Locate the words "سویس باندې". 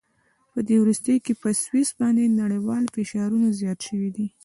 1.63-2.35